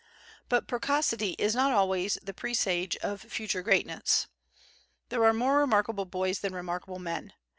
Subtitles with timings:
[0.49, 4.25] But precocity is not always the presage of future greatness.
[5.09, 7.33] There are more remarkable boys than remarkable men.